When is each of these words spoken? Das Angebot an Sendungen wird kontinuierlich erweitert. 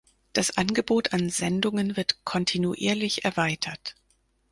Das 0.33 0.57
Angebot 0.57 1.13
an 1.13 1.29
Sendungen 1.29 1.95
wird 1.95 2.25
kontinuierlich 2.25 3.23
erweitert. 3.23 3.95